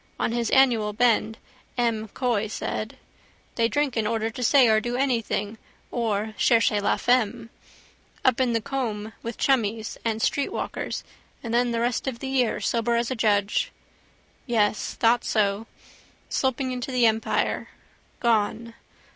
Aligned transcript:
On 0.19 0.31
his 0.31 0.49
annual 0.49 0.93
bend, 0.93 1.37
M'Coy 1.77 2.47
said. 2.47 2.97
They 3.53 3.67
drink 3.67 3.95
in 3.95 4.07
order 4.07 4.31
to 4.31 4.41
say 4.41 4.67
or 4.67 4.81
do 4.81 4.97
something 4.97 5.59
or 5.91 6.33
cherchez 6.39 6.81
la 6.81 6.97
femme. 6.97 7.51
Up 8.25 8.41
in 8.41 8.53
the 8.53 8.61
Coombe 8.61 9.13
with 9.21 9.37
chummies 9.37 9.99
and 10.03 10.19
streetwalkers 10.19 11.03
and 11.43 11.53
then 11.53 11.69
the 11.69 11.81
rest 11.81 12.07
of 12.07 12.17
the 12.17 12.29
year 12.29 12.59
sober 12.59 12.95
as 12.95 13.11
a 13.11 13.15
judge. 13.15 13.71
Yes. 14.47 14.95
Thought 14.95 15.23
so. 15.23 15.67
Sloping 16.29 16.71
into 16.71 16.91
the 16.91 17.05
Empire. 17.05 17.67
Gone. 18.19 18.73